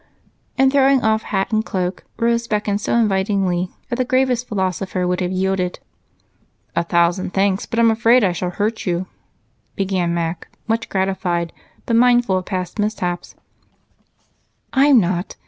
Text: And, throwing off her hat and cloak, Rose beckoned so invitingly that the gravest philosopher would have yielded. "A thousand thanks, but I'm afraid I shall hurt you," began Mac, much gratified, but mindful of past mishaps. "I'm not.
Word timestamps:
And, 0.57 0.71
throwing 0.71 1.03
off 1.03 1.21
her 1.21 1.27
hat 1.27 1.51
and 1.51 1.63
cloak, 1.63 2.05
Rose 2.17 2.47
beckoned 2.47 2.81
so 2.81 2.95
invitingly 2.95 3.69
that 3.87 3.97
the 3.97 4.03
gravest 4.03 4.47
philosopher 4.47 5.05
would 5.07 5.21
have 5.21 5.31
yielded. 5.31 5.77
"A 6.75 6.81
thousand 6.83 7.35
thanks, 7.35 7.67
but 7.67 7.77
I'm 7.77 7.91
afraid 7.91 8.23
I 8.23 8.31
shall 8.31 8.49
hurt 8.49 8.87
you," 8.87 9.05
began 9.75 10.11
Mac, 10.11 10.47
much 10.67 10.89
gratified, 10.89 11.53
but 11.85 11.97
mindful 11.97 12.37
of 12.39 12.45
past 12.45 12.79
mishaps. 12.79 13.35
"I'm 14.73 14.99
not. 14.99 15.37